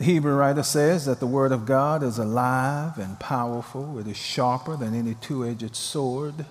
[0.00, 3.98] The Hebrew writer says that the Word of God is alive and powerful.
[3.98, 6.46] It is sharper than any two edged sword.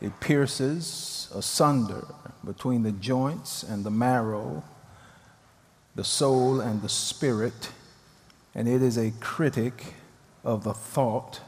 [0.00, 2.06] It pierces asunder
[2.44, 4.62] between the joints and the marrow,
[5.96, 7.72] the soul and the spirit,
[8.54, 9.94] and it is a critic
[10.44, 11.40] of the thought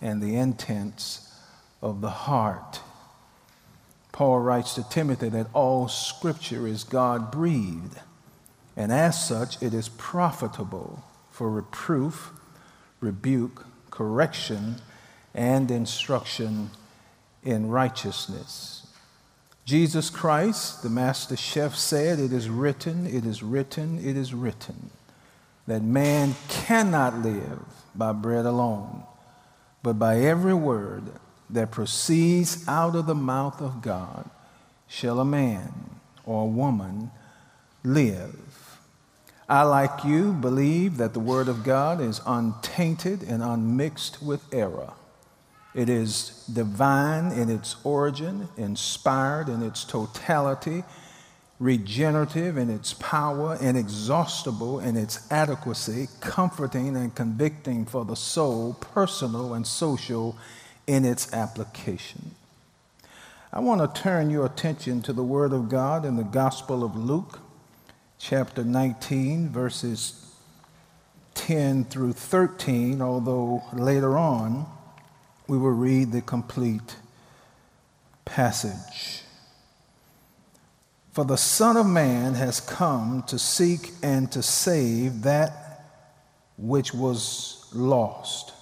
[0.00, 1.32] and the intents
[1.80, 2.80] of the heart.
[4.10, 8.00] Paul writes to Timothy that all scripture is God breathed,
[8.76, 12.30] and as such, it is profitable for reproof,
[13.00, 14.76] rebuke, correction,
[15.34, 16.70] and instruction
[17.42, 18.86] in righteousness.
[19.64, 24.90] Jesus Christ, the master chef, said, It is written, it is written, it is written,
[25.66, 27.62] that man cannot live
[27.94, 29.02] by bread alone,
[29.82, 31.04] but by every word
[31.50, 34.28] that proceeds out of the mouth of God
[34.86, 35.72] shall a man
[36.24, 37.10] or a woman
[37.82, 38.36] live.
[39.48, 44.92] I, like you, believe that the Word of God is untainted and unmixed with error.
[45.72, 50.82] It is divine in its origin, inspired in its totality,
[51.60, 59.54] regenerative in its power, inexhaustible in its adequacy, comforting and convicting for the soul, personal
[59.54, 60.36] and social
[60.88, 62.34] in its application.
[63.52, 66.96] I want to turn your attention to the Word of God in the Gospel of
[66.96, 67.38] Luke,
[68.18, 70.34] chapter 19, verses
[71.34, 74.66] 10 through 13, although later on
[75.46, 76.96] we will read the complete
[78.24, 79.22] passage.
[81.12, 85.84] For the Son of Man has come to seek and to save that
[86.58, 88.52] which was lost.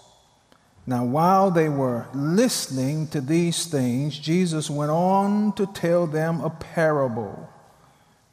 [0.86, 6.50] Now, while they were listening to these things, Jesus went on to tell them a
[6.50, 7.48] parable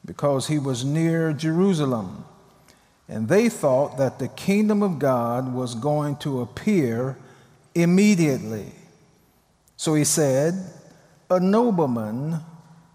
[0.05, 2.25] because he was near Jerusalem.
[3.07, 7.17] And they thought that the kingdom of God was going to appear
[7.75, 8.71] immediately.
[9.77, 10.53] So he said,
[11.29, 12.39] A nobleman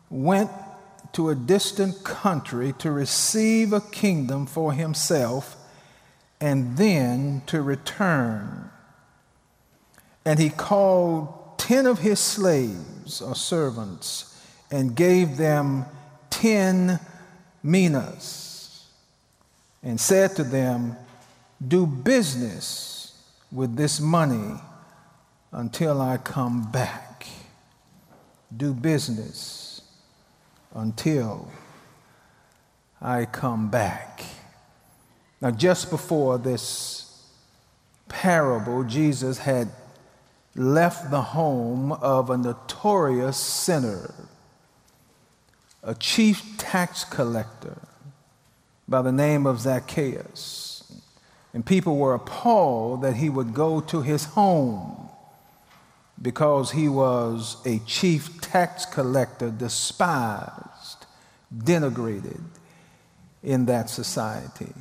[0.09, 0.51] went
[1.13, 5.57] to a distant country to receive a kingdom for himself
[6.41, 8.71] and then to return.
[10.25, 14.39] And he called ten of his slaves or servants
[14.71, 15.87] and gave them
[16.37, 17.01] ten
[17.63, 18.87] minas
[19.83, 20.97] and said to them,
[21.67, 23.19] Do business
[23.51, 24.61] with this money
[25.51, 27.27] until I come back.
[28.55, 29.81] Do business
[30.75, 31.51] until
[33.01, 34.23] I come back.
[35.41, 37.27] Now, just before this
[38.09, 39.71] parable, Jesus had
[40.55, 44.15] left the home of a notorious sinner,
[45.87, 47.79] a chief tax collector
[48.89, 50.93] by the name of Zacchaeus.
[51.55, 55.09] And people were appalled that he would go to his home
[56.21, 61.07] because he was a chief tax collector, despised,
[61.57, 62.43] denigrated
[63.43, 64.73] in that society.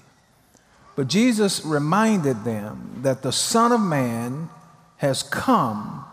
[0.95, 4.49] But Jesus reminded them that the Son of Man
[4.97, 6.03] has come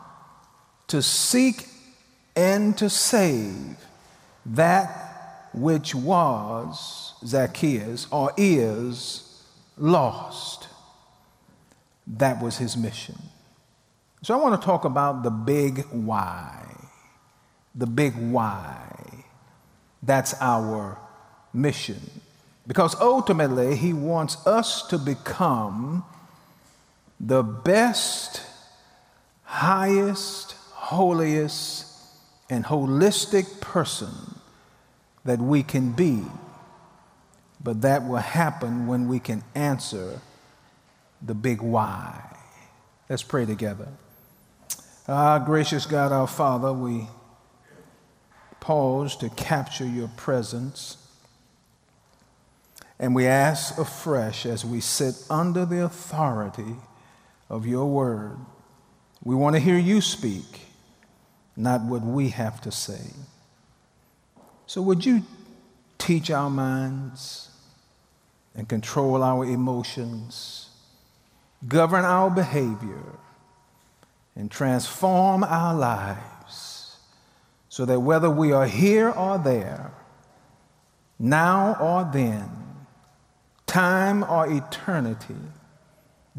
[0.89, 1.67] to seek
[2.37, 3.79] and to save
[4.47, 9.45] that which was Zacchaeus or is
[9.77, 10.69] lost.
[12.07, 13.17] That was his mission.
[14.23, 16.67] So I want to talk about the big why.
[17.75, 19.25] The big why.
[20.03, 20.99] That's our
[21.53, 22.01] mission.
[22.67, 26.05] Because ultimately, he wants us to become
[27.19, 28.43] the best
[29.45, 31.87] highest, holiest,
[32.49, 34.32] and holistic person
[35.25, 36.25] that we can be.
[37.63, 40.21] But that will happen when we can answer
[41.21, 42.37] the big why.
[43.09, 43.89] Let's pray together.
[45.07, 47.09] Our gracious God, our Father, we
[48.61, 50.97] pause to capture your presence.
[52.99, 56.77] And we ask afresh as we sit under the authority
[57.49, 58.39] of your word
[59.25, 60.63] we want to hear you speak,
[61.57, 63.11] not what we have to say.
[64.73, 65.23] So, would you
[65.99, 67.51] teach our minds
[68.55, 70.71] and control our emotions,
[71.69, 73.19] govern our behavior,
[74.35, 76.97] and transform our lives
[77.69, 79.93] so that whether we are here or there,
[81.19, 82.49] now or then,
[83.67, 85.37] time or eternity,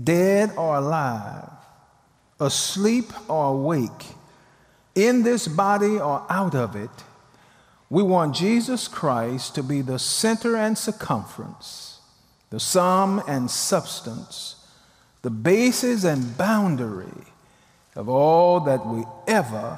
[0.03, 1.51] dead or alive,
[2.39, 4.07] asleep or awake,
[4.95, 6.89] in this body or out of it,
[7.93, 11.99] we want Jesus Christ to be the center and circumference,
[12.49, 14.55] the sum and substance,
[15.21, 17.27] the basis and boundary
[17.95, 19.77] of all that we ever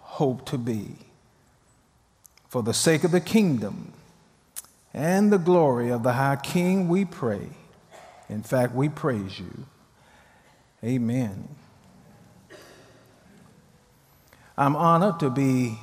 [0.00, 0.96] hope to be.
[2.50, 3.94] For the sake of the kingdom
[4.92, 7.48] and the glory of the High King, we pray.
[8.28, 9.64] In fact, we praise you.
[10.84, 11.48] Amen.
[14.58, 15.78] I'm honored to be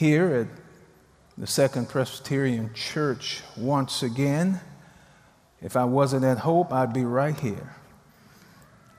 [0.00, 0.46] here at
[1.36, 4.58] the Second Presbyterian Church once again.
[5.60, 7.76] If I wasn't at Hope, I'd be right here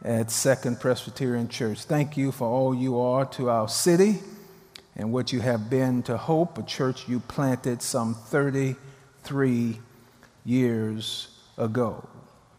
[0.03, 1.85] at Second Presbyterian Church.
[1.85, 4.19] Thank you for all you are to our city
[4.95, 9.79] and what you have been to Hope, a church you planted some 33
[10.45, 12.07] years ago.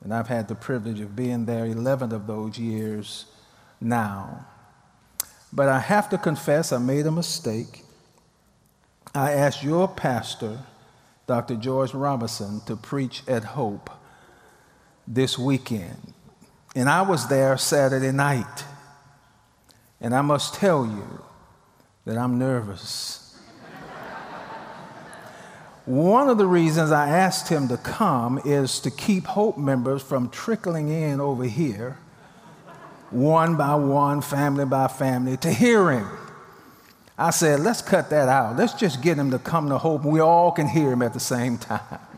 [0.02, 3.26] And I've had the privilege of being there 11 of those years
[3.80, 4.46] now.
[5.52, 7.84] But I have to confess, I made a mistake.
[9.14, 10.60] I asked your pastor,
[11.26, 11.56] Dr.
[11.56, 13.90] George Robinson, to preach at Hope
[15.06, 16.14] this weekend.
[16.74, 18.64] And I was there Saturday night.
[20.00, 21.22] And I must tell you
[22.04, 23.22] that I'm nervous.
[25.84, 30.30] One of the reasons I asked him to come is to keep Hope members from
[30.30, 31.98] trickling in over here,
[33.10, 36.08] one by one, family by family, to hear him.
[37.22, 38.56] I said, let's cut that out.
[38.56, 41.20] Let's just get him to come to Hope we all can hear him at the
[41.20, 42.00] same time.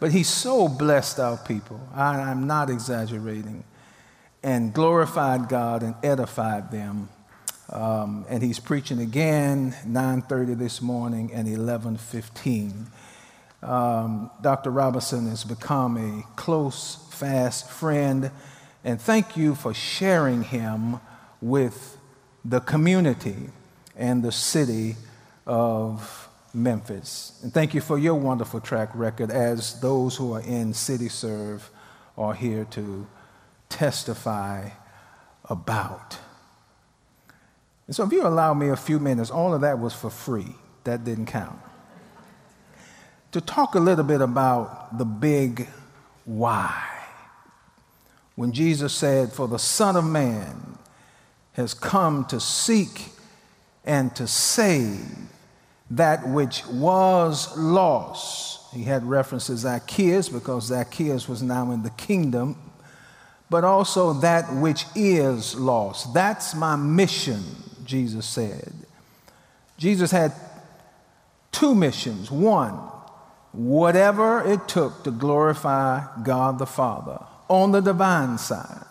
[0.00, 1.80] But he so blessed our people.
[1.94, 3.64] I, I'm not exaggerating.
[4.42, 7.08] And glorified God and edified them.
[7.70, 12.86] Um, and he's preaching again 9.30 this morning and 11.15
[13.66, 18.30] um, dr robinson has become a close fast friend
[18.84, 21.00] and thank you for sharing him
[21.40, 21.96] with
[22.44, 23.48] the community
[23.96, 24.96] and the city
[25.46, 27.38] of Memphis.
[27.42, 31.70] And thank you for your wonderful track record as those who are in City Serve
[32.16, 33.06] are here to
[33.68, 34.70] testify
[35.48, 36.18] about.
[37.86, 40.54] And so, if you allow me a few minutes, all of that was for free.
[40.84, 41.58] That didn't count.
[43.32, 45.66] to talk a little bit about the big
[46.24, 46.82] why.
[48.36, 50.78] When Jesus said, For the Son of Man
[51.52, 53.10] has come to seek
[53.84, 55.06] and to save
[55.90, 58.72] that which was lost.
[58.74, 62.56] He had references to Zacchaeus because Zacchaeus was now in the kingdom,
[63.50, 66.12] but also that which is lost.
[66.14, 67.42] That's my mission,
[67.84, 68.72] Jesus said.
[69.76, 70.32] Jesus had
[71.52, 72.30] two missions.
[72.30, 72.74] One,
[73.52, 78.84] whatever it took to glorify God the Father on the divine side.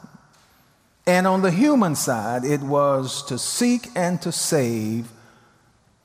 [1.06, 5.10] And on the human side, it was to seek and to save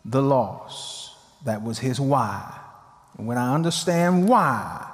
[0.05, 1.13] the lost.
[1.45, 2.59] That was his why.
[3.17, 4.91] And when I understand why,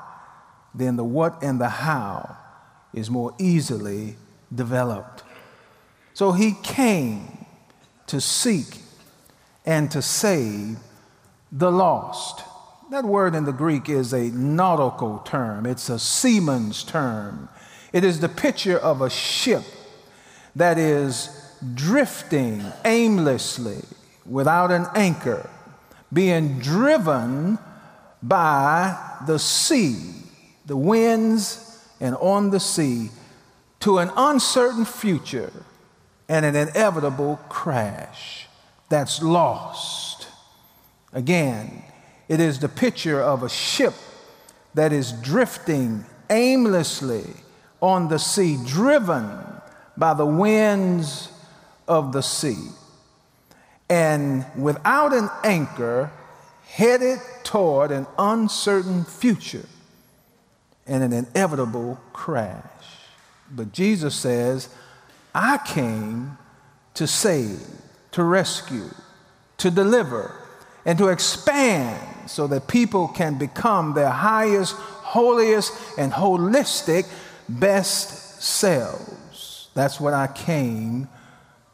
[0.75, 2.37] then the what and the how
[2.93, 4.17] is more easily
[4.55, 5.23] developed.
[6.13, 7.47] So he came
[8.07, 8.79] to seek
[9.65, 10.77] and to save
[11.51, 12.45] the lost.
[12.91, 17.49] That word in the Greek is a nautical term, it's a seaman's term.
[17.93, 19.65] It is the picture of a ship
[20.57, 21.29] that is
[21.75, 23.83] drifting aimlessly
[24.27, 25.49] without an anchor,
[26.13, 27.59] being driven
[28.23, 29.99] by the sea,
[30.67, 33.11] the winds, and on the sea
[33.81, 35.53] to an uncertain future
[36.29, 38.47] and an inevitable crash
[38.89, 40.27] that's lost.
[41.13, 41.83] Again,
[42.29, 43.95] it is the picture of a ship
[44.73, 47.25] that is drifting aimlessly
[47.81, 49.54] on the sea, driven
[49.97, 51.31] by the winds
[51.87, 52.69] of the sea
[53.89, 56.11] and without an anchor,
[56.67, 59.67] headed toward an uncertain future
[60.87, 62.63] and an inevitable crash.
[63.51, 64.69] But Jesus says,
[65.35, 66.39] I came
[66.95, 67.61] to save,
[68.13, 68.91] to rescue,
[69.59, 70.35] to deliver,
[70.87, 77.07] and to expand so that people can become their highest, holiest, and holistic
[77.49, 79.24] best selves.
[79.75, 81.09] That's what I came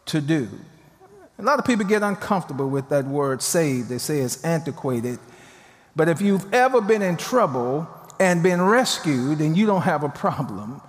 [0.07, 0.49] to do.
[1.39, 3.89] A lot of people get uncomfortable with that word saved.
[3.89, 5.19] They say it's antiquated.
[5.97, 7.89] But if you've ever been in trouble
[8.19, 10.81] and been rescued, then you don't have a problem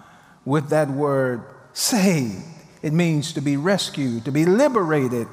[0.46, 2.44] with that word saved.
[2.82, 5.28] It means to be rescued, to be liberated,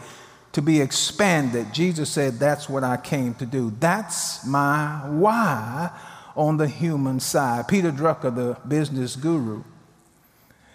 [0.52, 1.73] to be expanded.
[1.73, 3.73] Jesus said, That's what I came to do.
[3.80, 5.90] That's my why
[6.37, 7.66] on the human side.
[7.66, 9.64] Peter Drucker, the business guru,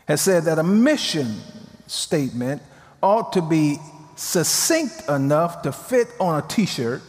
[0.08, 1.36] has said that a mission
[1.88, 2.62] statement
[3.02, 3.78] ought to be
[4.16, 7.02] succinct enough to fit on a t shirt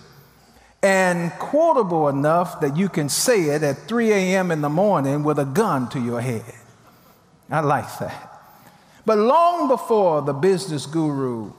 [0.83, 4.51] and quotable enough that you can say it at 3 a.m.
[4.51, 6.45] in the morning with a gun to your head.
[7.51, 8.31] I like that.
[9.07, 11.53] But long before the business guru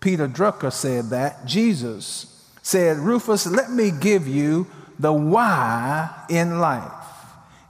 [0.00, 4.66] Peter Drucker said that, Jesus said, Rufus, let me give you
[4.98, 6.92] the why in life.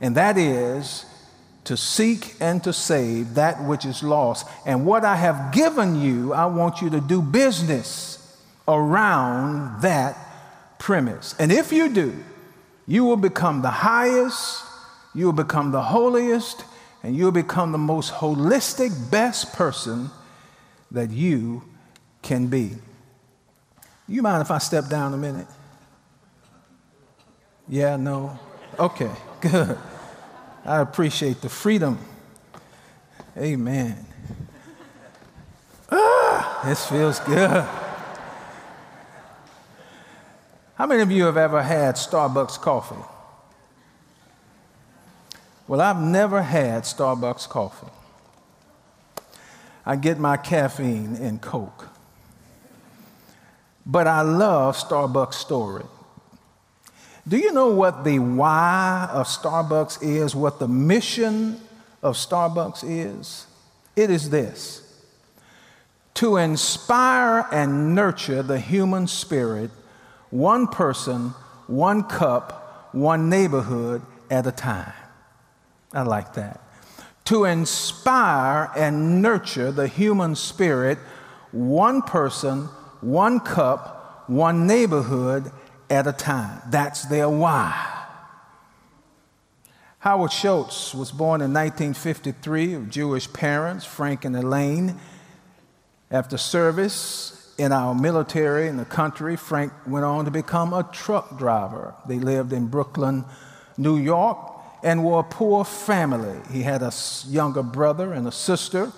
[0.01, 1.07] And that is
[1.67, 4.47] to seek and to save that which is lost.
[4.65, 8.17] And what I have given you, I want you to do business
[8.69, 10.17] around that
[10.79, 11.35] premise.
[11.39, 12.15] And if you do,
[12.87, 14.63] you will become the highest,
[15.15, 16.65] you will become the holiest,
[17.03, 20.11] and you'll become the most holistic, best person
[20.93, 21.65] that you
[22.23, 22.73] can be.
[24.07, 25.49] You mind if I step down a minute?
[27.69, 28.39] Yeah, no?
[28.79, 29.77] Okay, good.
[30.67, 31.97] I appreciate the freedom.
[33.37, 34.05] Amen.
[35.93, 37.65] Ah, this feels good.
[40.75, 43.03] How many of you have ever had Starbucks coffee?
[45.69, 47.93] Well, I've never had Starbucks coffee.
[49.85, 51.89] I get my caffeine in Coke.
[53.87, 55.85] But I love Starbucks story.
[57.29, 61.61] Do you know what the why of Starbucks is, what the mission
[62.03, 63.47] of Starbucks is?
[63.97, 64.83] It is this
[66.15, 69.71] to inspire and nurture the human spirit,
[70.31, 71.31] one person,
[71.67, 74.93] one cup, one neighborhood at a time.
[75.93, 76.61] I like that.
[77.27, 80.99] To inspire and nurture the human spirit,
[81.51, 82.67] one person,
[83.01, 85.51] one cup, one neighborhood
[85.91, 86.63] at a time.
[86.71, 87.97] That's their why.
[90.07, 95.01] Howard Schultz was born in 1953 of Jewish parents, Frank and Elaine.
[96.11, 101.37] After service in our military in the country, Frank went on to become a truck
[101.39, 101.95] driver.
[102.07, 103.25] They lived in Brooklyn,
[103.77, 104.39] New York,
[104.85, 106.39] and were a poor family.
[106.53, 106.93] He had a
[107.27, 108.93] younger brother and a sister.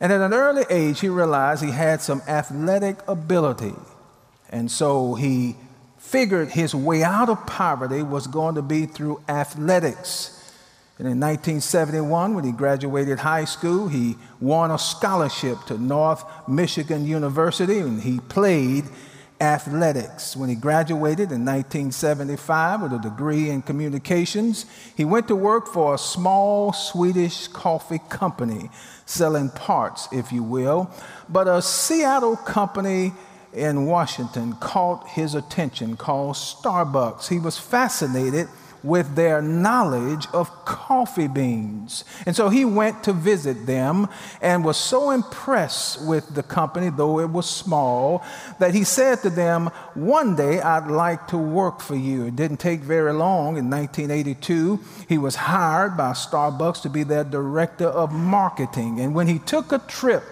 [0.00, 3.74] And at an early age, he realized he had some athletic ability.
[4.48, 5.54] And so he
[6.00, 10.36] figured his way out of poverty was going to be through athletics.
[10.98, 17.06] And in 1971, when he graduated high school, he won a scholarship to North Michigan
[17.06, 18.84] University and he played
[19.40, 20.36] athletics.
[20.36, 24.66] When he graduated in 1975 with a degree in communications,
[24.96, 28.70] he went to work for a small Swedish coffee company,
[29.06, 30.90] selling parts, if you will.
[31.28, 33.12] But a Seattle company
[33.52, 37.28] in Washington caught his attention called Starbucks.
[37.28, 38.48] He was fascinated
[38.82, 42.04] with their knowledge of coffee beans.
[42.26, 44.08] And so he went to visit them
[44.40, 48.24] and was so impressed with the company, though it was small,
[48.58, 52.26] that he said to them, One day I'd like to work for you.
[52.26, 53.56] It didn't take very long.
[53.56, 59.00] In 1982, he was hired by Starbucks to be their director of marketing.
[59.00, 60.22] And when he took a trip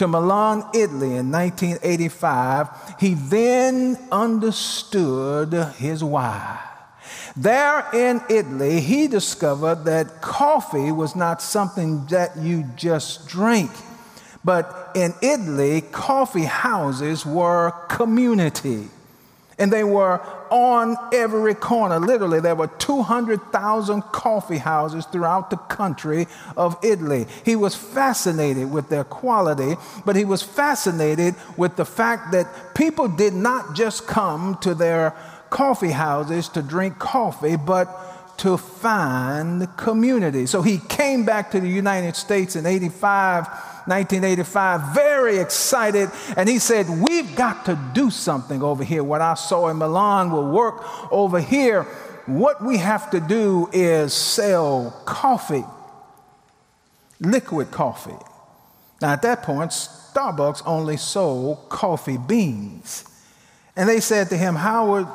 [0.00, 6.58] to Milan, Italy in 1985, he then understood his why.
[7.36, 13.70] There in Italy, he discovered that coffee was not something that you just drink.
[14.42, 18.88] But in Italy, coffee houses were community.
[19.60, 22.00] And they were on every corner.
[22.00, 26.26] Literally, there were 200,000 coffee houses throughout the country
[26.56, 27.26] of Italy.
[27.44, 33.06] He was fascinated with their quality, but he was fascinated with the fact that people
[33.06, 35.14] did not just come to their
[35.50, 40.46] coffee houses to drink coffee, but to find community.
[40.46, 43.46] So he came back to the United States in 85,
[43.86, 49.02] 1985, very excited, and he said, We've got to do something over here.
[49.02, 51.84] What I saw in Milan will work over here.
[52.26, 55.64] What we have to do is sell coffee,
[57.20, 58.18] liquid coffee.
[59.00, 63.04] Now, at that point, Starbucks only sold coffee beans.
[63.76, 65.06] And they said to him, Howard,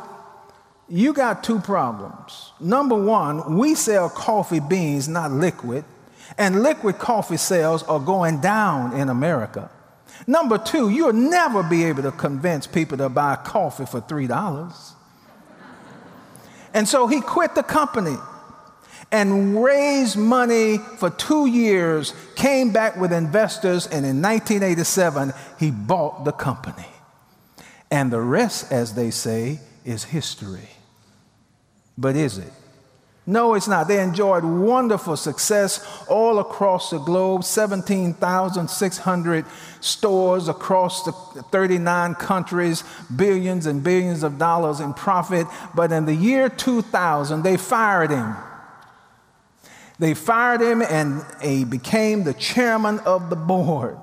[0.87, 2.51] you got two problems.
[2.59, 5.85] Number one, we sell coffee beans, not liquid,
[6.37, 9.69] and liquid coffee sales are going down in America.
[10.27, 14.93] Number two, you'll never be able to convince people to buy coffee for $3.
[16.73, 18.17] And so he quit the company
[19.11, 26.25] and raised money for two years, came back with investors, and in 1987, he bought
[26.25, 26.87] the company.
[27.91, 30.69] And the rest, as they say, is history.
[31.97, 32.51] But is it?
[33.27, 33.87] No, it's not.
[33.87, 39.45] They enjoyed wonderful success all across the globe 17,600
[39.79, 42.83] stores across the 39 countries,
[43.15, 45.47] billions and billions of dollars in profit.
[45.73, 48.35] But in the year 2000, they fired him.
[49.97, 53.97] They fired him and he became the chairman of the board.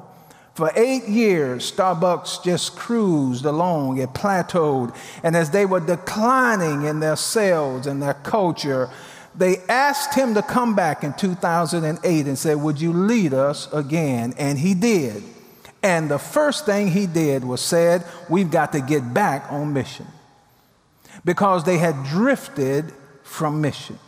[0.55, 4.95] For eight years, Starbucks just cruised along, it plateaued.
[5.23, 8.91] And as they were declining in their sales and their culture,
[9.35, 14.35] they asked him to come back in 2008 and said, Would you lead us again?
[14.37, 15.23] And he did.
[15.83, 20.07] And the first thing he did was said, We've got to get back on mission.
[21.25, 23.99] Because they had drifted from mission.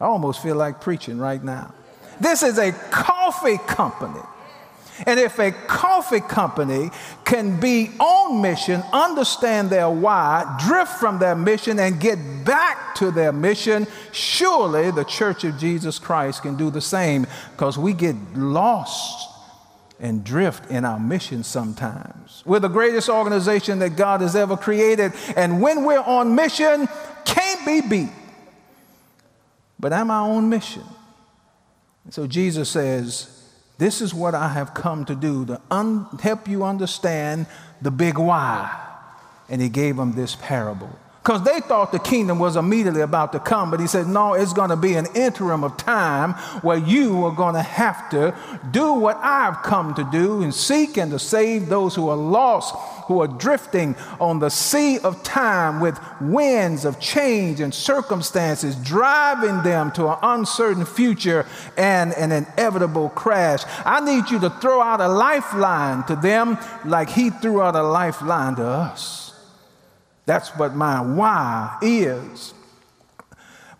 [0.00, 1.72] I almost feel like preaching right now.
[2.20, 4.20] This is a coffee company
[5.06, 6.90] and if a coffee company
[7.24, 13.10] can be on mission, understand their why, drift from their mission, and get back to
[13.10, 18.16] their mission, surely the Church of Jesus Christ can do the same because we get
[18.34, 19.30] lost
[19.98, 22.42] and drift in our mission sometimes.
[22.44, 26.88] We're the greatest organization that God has ever created, and when we're on mission,
[27.24, 28.12] can't be beat.
[29.78, 30.84] But I'm our own mission.
[32.10, 33.41] so Jesus says,
[33.82, 37.46] this is what I have come to do to un- help you understand
[37.80, 38.70] the big why.
[39.48, 40.96] And he gave them this parable.
[41.22, 44.52] Because they thought the kingdom was immediately about to come, but he said, No, it's
[44.52, 48.36] going to be an interim of time where you are going to have to
[48.72, 52.74] do what I've come to do and seek and to save those who are lost,
[53.12, 59.62] who are drifting on the sea of time with winds of change and circumstances driving
[59.62, 63.64] them to an uncertain future and an inevitable crash.
[63.84, 67.82] I need you to throw out a lifeline to them like he threw out a
[67.82, 69.34] lifeline to us.
[70.24, 72.54] That's what my why is.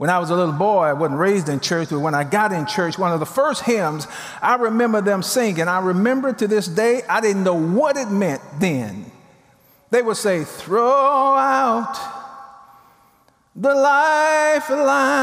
[0.02, 2.52] When I was a little boy, I wasn't raised in church, but when I got
[2.52, 4.08] in church, one of the first hymns,
[4.42, 5.68] I remember them singing.
[5.68, 9.12] I remember to this day, I didn't know what it meant then.
[9.92, 11.98] They would say, Throw out
[13.54, 15.14] the lifeline,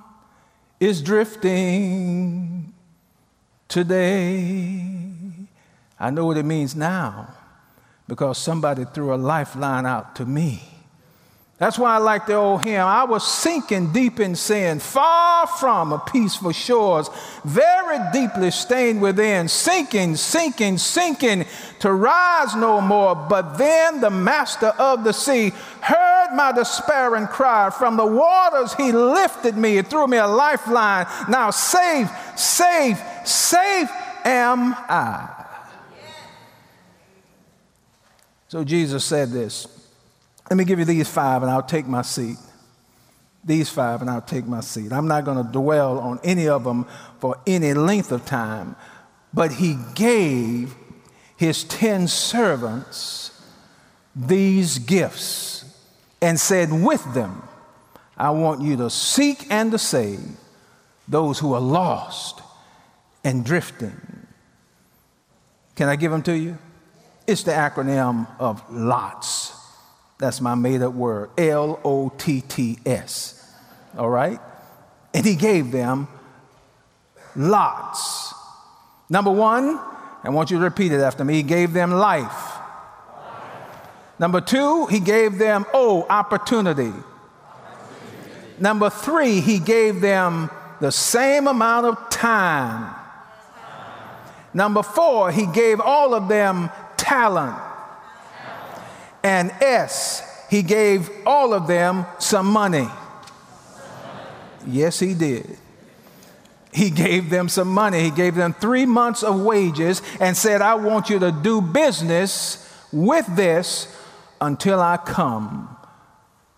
[0.78, 2.72] is drifting
[3.68, 4.82] today.
[5.98, 7.34] I know what it means now
[8.08, 10.62] because somebody threw a lifeline out to me.
[11.60, 12.80] That's why I like the old hymn.
[12.80, 17.10] I was sinking deep in sin, far from a peaceful shores,
[17.44, 21.44] very deeply stained within, sinking, sinking, sinking
[21.80, 23.14] to rise no more.
[23.14, 27.68] But then the master of the sea heard my despairing cry.
[27.68, 31.06] From the waters he lifted me and threw me a lifeline.
[31.28, 33.90] Now safe, safe, safe
[34.24, 35.28] am I.
[38.48, 39.79] So Jesus said this
[40.50, 42.36] Let me give you these five and I'll take my seat.
[43.44, 44.92] These five and I'll take my seat.
[44.92, 46.86] I'm not going to dwell on any of them
[47.20, 48.74] for any length of time,
[49.32, 50.74] but he gave
[51.36, 53.40] his 10 servants
[54.14, 55.64] these gifts
[56.20, 57.42] and said, With them,
[58.16, 60.20] I want you to seek and to save
[61.06, 62.42] those who are lost
[63.22, 63.98] and drifting.
[65.76, 66.58] Can I give them to you?
[67.26, 69.59] It's the acronym of LOTS.
[70.20, 73.52] That's my made up word L O T T S.
[73.96, 74.38] All right?
[75.14, 76.06] And he gave them
[77.34, 78.34] lots.
[79.08, 79.80] Number one,
[80.22, 81.34] I want you to repeat it after me.
[81.34, 82.58] He gave them life.
[84.18, 86.92] Number two, he gave them, oh, opportunity.
[88.58, 92.94] Number three, he gave them the same amount of time.
[94.52, 97.56] Number four, he gave all of them talent.
[99.22, 102.88] And S, he gave all of them some money.
[104.66, 105.56] Yes, he did.
[106.72, 108.02] He gave them some money.
[108.02, 112.66] He gave them three months of wages and said, I want you to do business
[112.92, 113.94] with this
[114.40, 115.76] until I come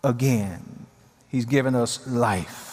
[0.05, 0.87] again.
[1.29, 2.72] He's given us life.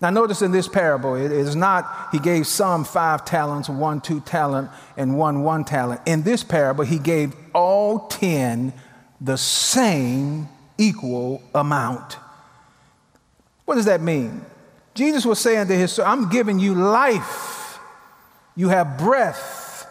[0.00, 4.20] Now, notice in this parable, it is not he gave some five talents, one two
[4.20, 6.02] talent, and one one talent.
[6.06, 8.74] In this parable, he gave all ten
[9.20, 12.18] the same equal amount.
[13.64, 14.44] What does that mean?
[14.94, 17.78] Jesus was saying to his, I'm giving you life.
[18.54, 19.86] You have breath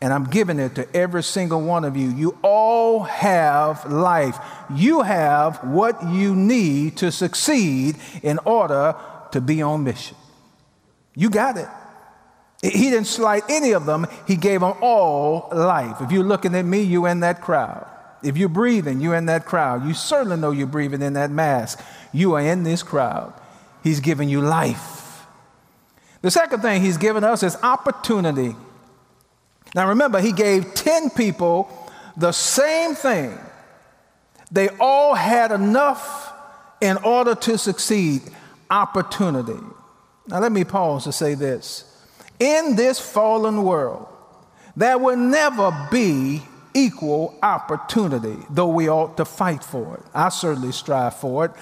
[0.00, 2.08] and I'm giving it to every single one of you.
[2.08, 4.38] You all have life.
[4.70, 8.94] You have what you need to succeed in order
[9.34, 10.16] to be on mission.
[11.16, 11.68] You got it.
[12.62, 16.00] He didn't slight any of them, He gave them all life.
[16.00, 17.86] If you're looking at me, you in that crowd.
[18.22, 19.84] If you're breathing, you're in that crowd.
[19.86, 21.80] You certainly know you're breathing in that mask.
[22.12, 23.34] You are in this crowd.
[23.82, 25.26] He's giving you life.
[26.22, 28.54] The second thing He's given us is opportunity.
[29.74, 31.68] Now remember, he gave 10 people
[32.16, 33.36] the same thing.
[34.52, 36.32] They all had enough
[36.80, 38.22] in order to succeed
[38.70, 39.60] opportunity.
[40.26, 41.90] Now let me pause to say this.
[42.40, 44.08] In this fallen world,
[44.76, 46.42] there will never be
[46.74, 50.02] equal opportunity, though we ought to fight for it.
[50.12, 51.52] I certainly strive for it.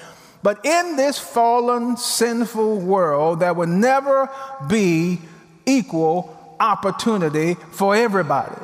[0.42, 4.28] But in this fallen, sinful world, there will never
[4.68, 5.20] be
[5.66, 8.60] equal opportunity for everybody.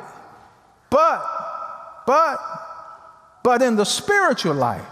[0.89, 1.23] But,
[2.05, 2.39] but,
[3.43, 4.83] but in the spiritual life,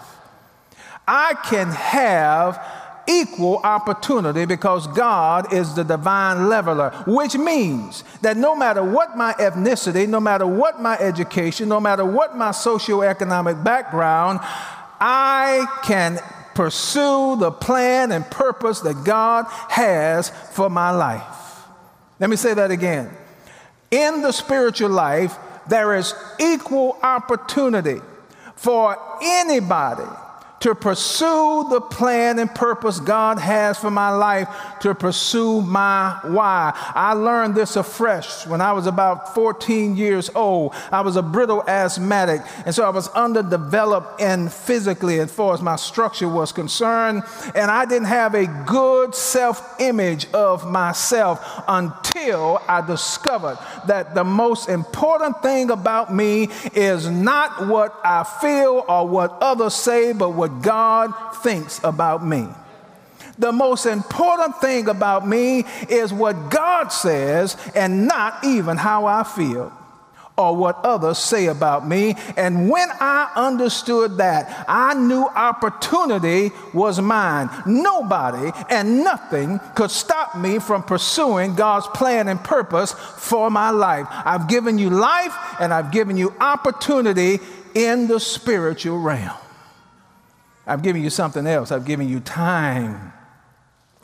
[1.07, 2.63] I can have
[3.07, 9.33] equal opportunity because God is the divine leveler, which means that no matter what my
[9.33, 14.39] ethnicity, no matter what my education, no matter what my socioeconomic background,
[14.99, 16.19] I can
[16.53, 21.63] pursue the plan and purpose that God has for my life.
[22.19, 23.09] Let me say that again.
[23.91, 28.01] In the spiritual life, there is equal opportunity
[28.55, 30.09] for anybody
[30.59, 34.47] to pursue the plan and purpose God has for my life,
[34.81, 36.73] to pursue my why.
[36.75, 40.73] I learned this afresh when I was about 14 years old.
[40.91, 45.61] I was a brittle asthmatic, and so I was underdeveloped and physically as far as
[45.61, 52.61] my structure was concerned, and I didn't have a good self image of myself until
[52.67, 59.07] I discovered that the most important thing about me is not what I feel or
[59.07, 62.47] what others say, but what what God thinks about me.
[63.38, 69.23] The most important thing about me is what God says and not even how I
[69.23, 69.71] feel
[70.38, 72.15] or what others say about me.
[72.36, 77.49] And when I understood that, I knew opportunity was mine.
[77.65, 84.07] Nobody and nothing could stop me from pursuing God's plan and purpose for my life.
[84.10, 87.39] I've given you life and I've given you opportunity
[87.75, 89.38] in the spiritual realm.
[90.67, 91.71] I've given you something else.
[91.71, 93.13] I've given you time.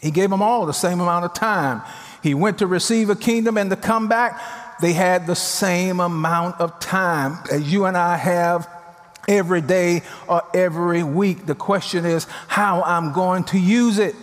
[0.01, 1.81] He gave them all the same amount of time.
[2.23, 4.41] He went to receive a kingdom and to come back,
[4.81, 8.67] they had the same amount of time as you and I have
[9.27, 11.45] every day or every week.
[11.45, 14.15] The question is how I'm going to use it.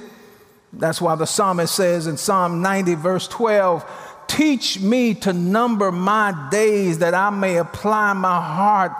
[0.72, 3.84] That's why the psalmist says in Psalm 90, verse 12,
[4.28, 8.92] Teach me to number my days that I may apply my heart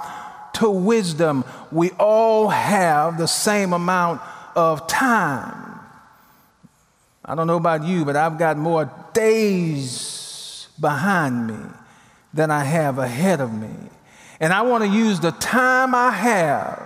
[0.54, 1.44] to wisdom.
[1.70, 4.20] We all have the same amount
[4.54, 5.80] of time.
[7.24, 11.70] I don't know about you, but I've got more days behind me
[12.32, 13.70] than I have ahead of me.
[14.40, 16.82] And I want to use the time I have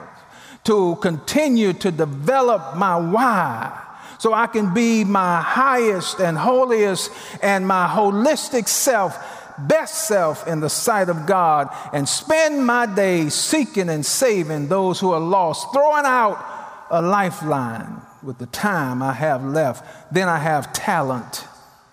[0.65, 3.81] to continue to develop my why
[4.19, 7.11] so I can be my highest and holiest
[7.43, 13.35] and my holistic self best self in the sight of God and spend my days
[13.35, 16.45] seeking and saving those who are lost, throwing out
[16.91, 20.13] a lifeline with the time I have left.
[20.13, 21.45] Then I have talent.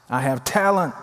[0.09, 0.93] I have talent.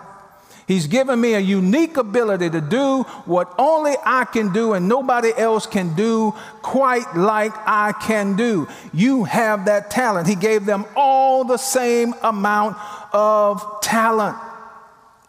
[0.67, 5.33] He's given me a unique ability to do what only I can do and nobody
[5.35, 8.67] else can do quite like I can do.
[8.93, 10.27] You have that talent.
[10.27, 12.77] He gave them all the same amount
[13.11, 14.37] of talent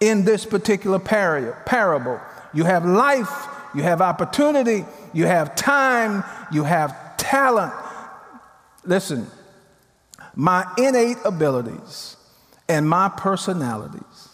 [0.00, 2.20] in this particular parable.
[2.52, 7.72] You have life, you have opportunity, you have time, you have talent.
[8.84, 9.26] Listen,
[10.34, 12.16] my innate abilities
[12.68, 14.28] and my personalities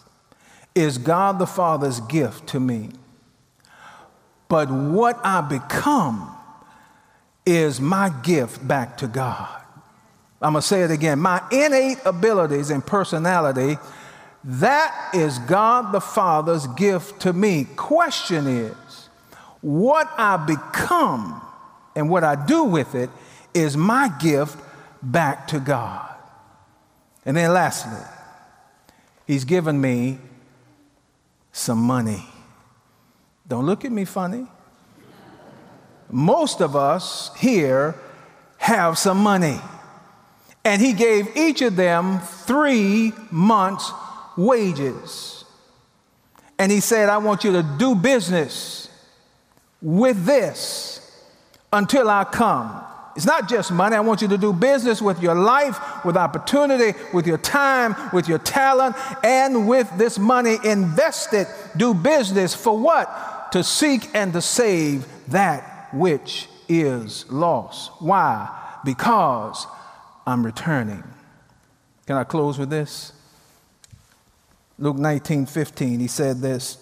[0.73, 2.89] is God the Father's gift to me.
[4.47, 6.33] But what I become
[7.45, 9.61] is my gift back to God.
[10.41, 11.19] I'm going to say it again.
[11.19, 13.77] My innate abilities and personality
[14.47, 17.67] that is God the Father's gift to me.
[17.75, 19.09] Question is,
[19.59, 21.41] what I become
[21.97, 23.09] and what I do with it
[23.53, 24.57] is my gift
[25.03, 26.09] back to God.
[27.25, 27.99] And then lastly,
[29.25, 30.19] He's given me
[31.51, 32.23] some money.
[33.45, 34.47] Don't look at me funny.
[36.09, 37.95] Most of us here
[38.59, 39.59] have some money.
[40.63, 43.91] And he gave each of them three months'
[44.37, 45.43] wages.
[46.59, 48.89] And he said, I want you to do business
[49.81, 50.97] with this
[51.73, 52.83] until I come.
[53.15, 53.95] It's not just money.
[53.95, 58.27] I want you to do business with your life, with opportunity, with your time, with
[58.27, 61.47] your talent, and with this money invested.
[61.75, 63.51] Do business for what?
[63.53, 67.91] To seek and to save that which is lost.
[67.99, 68.49] Why?
[68.85, 69.65] Because
[70.27, 71.03] I'm returning.
[72.05, 73.13] Can I close with this?
[74.79, 76.77] Luke 19 15, he said this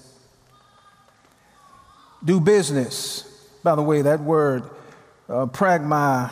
[2.24, 3.32] Do business.
[3.64, 4.64] By the way, that word,
[5.28, 6.32] uh, pragma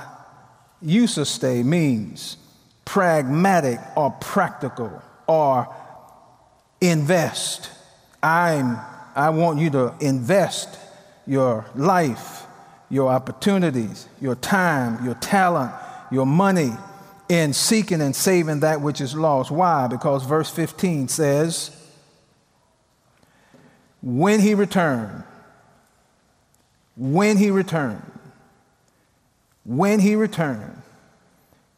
[1.64, 2.38] means
[2.86, 5.74] pragmatic or practical or
[6.82, 7.72] invest.
[8.22, 8.78] I'm,
[9.16, 10.78] I want you to invest
[11.26, 12.44] your life,
[12.90, 15.72] your opportunities, your time, your talent,
[16.12, 16.74] your money
[17.30, 19.52] in seeking and saving that which is lost.
[19.52, 19.88] Why?
[19.88, 21.72] Because verse 15 says,
[24.02, 25.24] when he returned,
[26.96, 28.04] when he returned,
[29.64, 30.82] when he returned,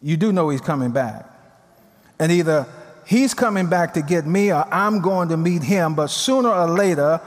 [0.01, 1.29] you do know he's coming back.
[2.19, 2.65] And either
[3.05, 6.67] he's coming back to get me or I'm going to meet him, but sooner or
[6.67, 7.21] later,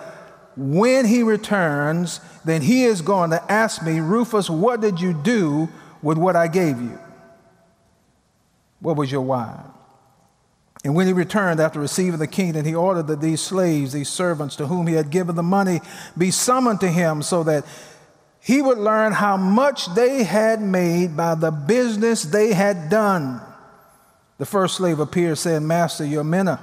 [0.57, 5.68] when he returns, then he is going to ask me, Rufus, what did you do
[6.02, 6.98] with what I gave you?
[8.81, 9.61] What was your why?
[10.85, 14.57] And when he returned after receiving the kingdom, he ordered that these slaves, these servants
[14.57, 15.81] to whom he had given the money,
[16.17, 17.64] be summoned to him so that
[18.41, 23.41] he would learn how much they had made by the business they had done.
[24.38, 26.62] The first slave appeared, saying, Master, your mina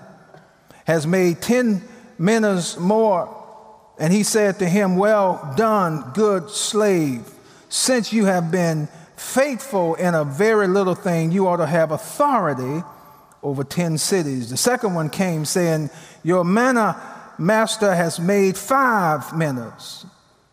[0.86, 1.84] has made 10
[2.18, 3.30] minas more.
[4.00, 7.30] And he said to him, Well done, good slave.
[7.68, 12.84] Since you have been faithful in a very little thing, you ought to have authority
[13.44, 14.50] over 10 cities.
[14.50, 15.90] The second one came saying,
[16.24, 17.02] Your manna
[17.38, 20.06] master has made five minas.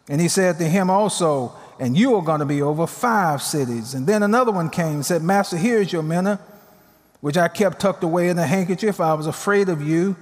[0.08, 3.94] And he said to him also, And you are going to be over five cities.
[3.94, 6.38] And then another one came and said, Master, here's your manna,
[7.20, 9.00] which I kept tucked away in a handkerchief.
[9.00, 10.16] I was afraid of you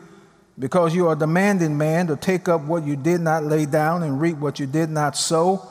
[0.59, 4.03] because you are a demanding man to take up what you did not lay down
[4.03, 5.67] and reap what you did not sow.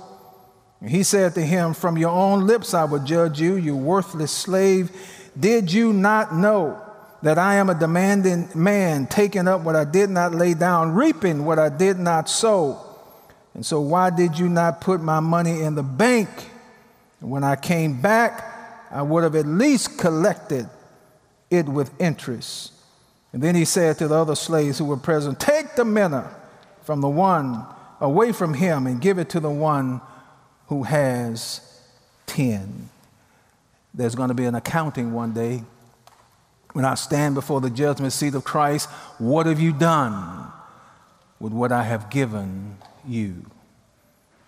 [0.85, 4.91] He said to him, From your own lips I will judge you, you worthless slave.
[5.37, 6.81] Did you not know
[7.21, 11.43] that I am a demanding man, taking up what I did not lay down, reaping
[11.43, 12.79] what I did not sow?
[13.53, 16.29] And so, why did you not put my money in the bank?
[17.19, 18.45] when I came back,
[18.91, 20.69] I would have at least collected
[21.49, 22.71] it with interest.
[23.33, 26.33] And then he said to the other slaves who were present, Take the mina
[26.83, 27.65] from the one
[27.99, 30.01] away from him and give it to the one
[30.69, 31.61] who has
[32.27, 32.89] 10.
[33.93, 35.63] There's going to be an accounting one day
[36.73, 38.87] when I stand before the judgment seat of Christ.
[39.17, 40.51] What have you done
[41.39, 43.45] with what I have given you?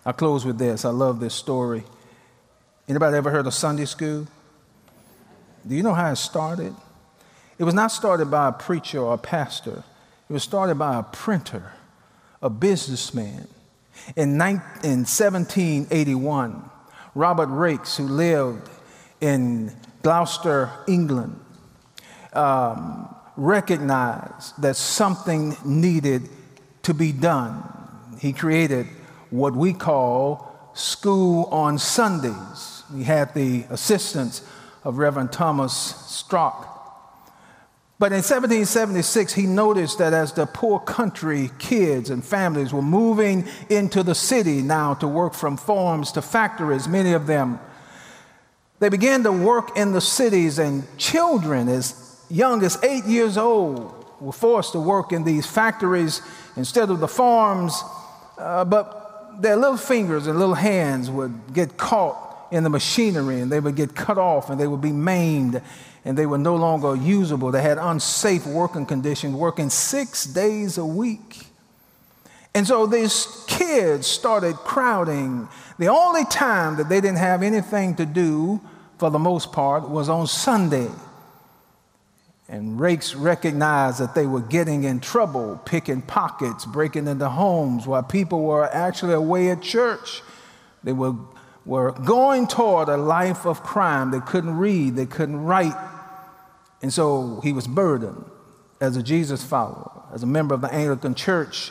[0.04, 0.84] i close with this.
[0.84, 1.82] I love this story.
[2.88, 4.26] Anybody ever heard of Sunday school?
[5.66, 6.74] Do you know how it started?
[7.58, 9.82] It was not started by a preacher or a pastor.
[10.28, 11.72] It was started by a printer,
[12.40, 13.48] a businessman
[14.16, 16.70] in, 1781,
[17.14, 18.68] Robert Raikes, who lived
[19.20, 21.38] in Gloucester, England,
[22.32, 26.28] um, recognized that something needed
[26.82, 27.62] to be done.
[28.18, 28.86] He created
[29.30, 32.82] what we call School on Sundays.
[32.94, 34.42] He had the assistance
[34.84, 36.71] of Reverend Thomas Stock.
[38.02, 43.46] But in 1776, he noticed that as the poor country kids and families were moving
[43.70, 47.60] into the city now to work from farms to factories, many of them,
[48.80, 54.04] they began to work in the cities, and children as young as eight years old
[54.18, 56.22] were forced to work in these factories
[56.56, 57.84] instead of the farms.
[58.36, 63.52] Uh, but their little fingers and little hands would get caught in the machinery and
[63.52, 65.62] they would get cut off and they would be maimed
[66.04, 67.50] and they were no longer usable.
[67.50, 71.46] They had unsafe working conditions, working six days a week.
[72.54, 75.48] And so these kids started crowding.
[75.78, 78.60] The only time that they didn't have anything to do,
[78.98, 80.90] for the most part, was on Sunday.
[82.48, 88.02] And Raikes recognized that they were getting in trouble, picking pockets, breaking into homes while
[88.02, 90.20] people were actually away at church.
[90.84, 91.14] They were,
[91.64, 94.10] were going toward a life of crime.
[94.10, 95.74] They couldn't read, they couldn't write,
[96.82, 98.24] and so he was burdened
[98.80, 101.70] as a Jesus follower, as a member of the Anglican Church,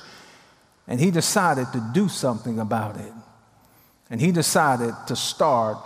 [0.88, 3.12] and he decided to do something about it.
[4.10, 5.78] And he decided to start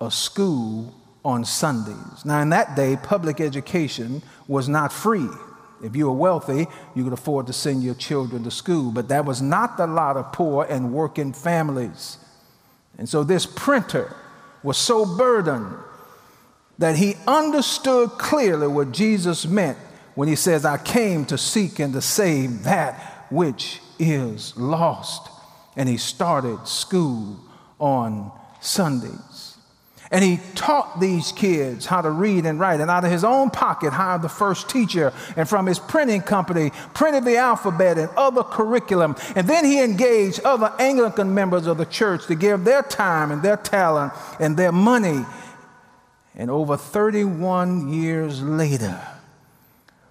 [0.00, 2.24] a school on Sundays.
[2.24, 5.28] Now, in that day, public education was not free.
[5.82, 9.24] If you were wealthy, you could afford to send your children to school, but that
[9.24, 12.18] was not the lot of poor and working families.
[12.98, 14.14] And so this printer
[14.62, 15.74] was so burdened
[16.82, 19.78] that he understood clearly what Jesus meant
[20.16, 25.28] when he says, I came to seek and to save that which is lost.
[25.76, 27.38] And he started school
[27.78, 29.56] on Sundays.
[30.10, 33.48] And he taught these kids how to read and write, and out of his own
[33.48, 38.42] pocket hired the first teacher, and from his printing company printed the alphabet and other
[38.42, 39.16] curriculum.
[39.34, 43.40] And then he engaged other Anglican members of the church to give their time and
[43.42, 45.24] their talent and their money.
[46.34, 49.00] And over 31 years later,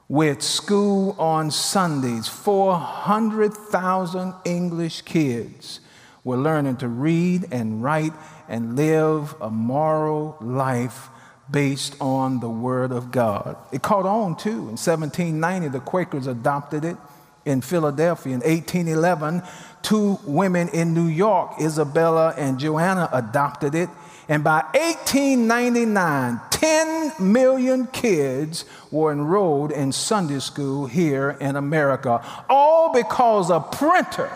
[0.07, 5.79] with school on Sundays, 400,000 English kids
[6.23, 8.13] were learning to read and write
[8.47, 11.09] and live a moral life
[11.49, 13.57] based on the Word of God.
[13.71, 14.49] It caught on too.
[14.49, 16.97] In 1790, the Quakers adopted it
[17.45, 18.33] in Philadelphia.
[18.33, 19.41] In 1811,
[19.81, 23.89] two women in New York, Isabella and Joanna, adopted it.
[24.31, 32.93] And by 1899, 10 million kids were enrolled in Sunday school here in America, all
[32.93, 34.31] because a printer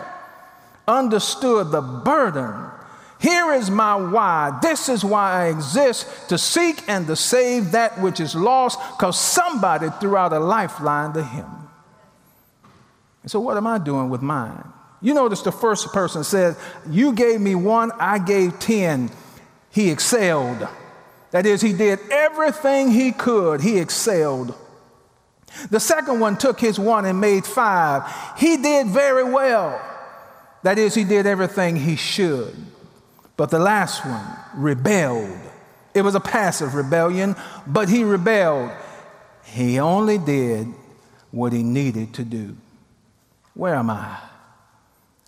[0.86, 2.66] understood the burden.
[3.22, 4.58] Here is my why.
[4.60, 9.18] This is why I exist to seek and to save that which is lost because
[9.18, 11.46] somebody threw out a lifeline to him.
[13.22, 14.62] And so, what am I doing with mine?
[15.00, 19.10] You notice the first person says, You gave me one, I gave 10.
[19.76, 20.66] He excelled.
[21.32, 24.54] That is, he did everything he could, he excelled.
[25.68, 28.10] The second one took his one and made five.
[28.38, 29.78] He did very well.
[30.62, 32.56] That is, he did everything he should.
[33.36, 35.38] But the last one rebelled.
[35.92, 37.36] It was a passive rebellion,
[37.66, 38.70] but he rebelled.
[39.44, 40.68] He only did
[41.32, 42.56] what he needed to do.
[43.52, 44.25] Where am I?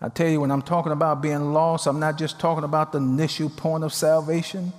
[0.00, 2.98] I tell you, when I'm talking about being lost, I'm not just talking about the
[2.98, 4.72] initial point of salvation,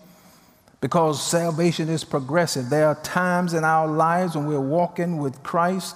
[0.82, 2.70] because salvation is progressive.
[2.70, 5.96] There are times in our lives when we're walking with Christ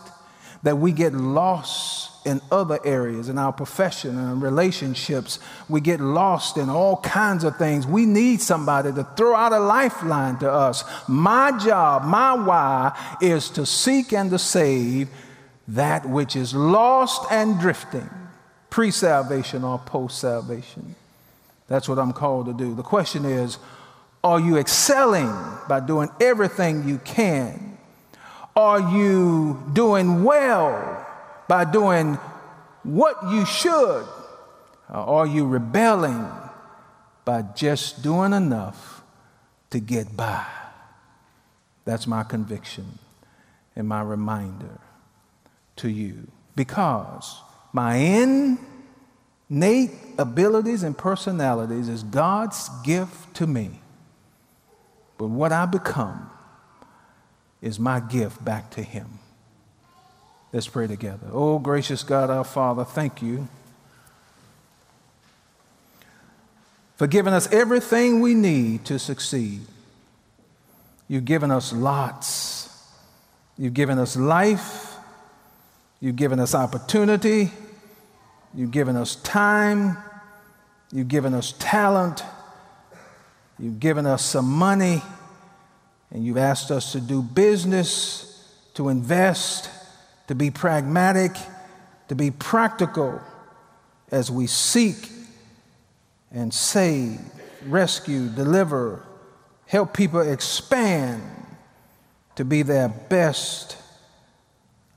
[0.63, 5.39] that we get lost in other areas, in our profession and relationships.
[5.67, 7.85] We get lost in all kinds of things.
[7.85, 10.83] We need somebody to throw out a lifeline to us.
[11.07, 15.09] My job, my why, is to seek and to save
[15.67, 18.09] that which is lost and drifting,
[18.73, 20.95] pre salvation or post salvation.
[21.67, 22.73] That's what I'm called to do.
[22.73, 23.59] The question is
[24.23, 25.31] are you excelling
[25.69, 27.77] by doing everything you can?
[28.55, 31.05] Are you doing well
[31.47, 32.15] by doing
[32.81, 34.07] what you should?
[34.89, 36.27] Or are you rebelling
[37.25, 39.03] by just doing enough
[39.69, 40.47] to get by?
[41.85, 42.97] That's my conviction
[43.75, 44.79] and my reminder
[45.75, 46.27] to you.
[46.55, 47.42] Because
[47.73, 47.95] my
[49.49, 53.81] innate abilities and personalities is God's gift to me.
[55.17, 56.29] But what I become
[57.61, 59.19] is my gift back to Him.
[60.51, 61.27] Let's pray together.
[61.31, 63.47] Oh, gracious God, our Father, thank you
[66.95, 69.61] for giving us everything we need to succeed.
[71.07, 72.69] You've given us lots.
[73.57, 74.92] You've given us life.
[76.03, 77.51] You've given us opportunity.
[78.53, 79.97] You've given us time.
[80.91, 82.23] You've given us talent.
[83.57, 85.01] You've given us some money.
[86.11, 89.69] And you've asked us to do business, to invest
[90.27, 91.31] to be pragmatic,
[92.07, 93.21] to be practical
[94.11, 95.09] as we seek
[96.31, 97.19] and save,
[97.65, 99.03] rescue, deliver,
[99.65, 101.21] help people expand
[102.35, 103.77] to be their best,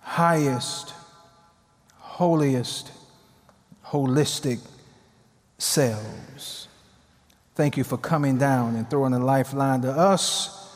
[0.01, 0.95] highest,
[2.17, 2.91] holiest,
[3.85, 4.59] holistic
[5.59, 6.67] selves.
[7.55, 10.67] Thank you for coming down and throwing a lifeline to us.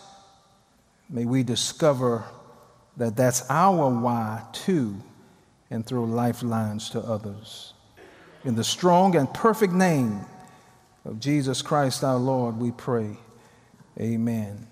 [1.08, 2.24] May we discover
[2.98, 4.96] that that's our why too,
[5.70, 7.72] and throw lifelines to others.
[8.44, 10.20] In the strong and perfect name
[11.06, 13.16] of Jesus Christ our Lord, we pray.
[13.98, 14.66] Amen.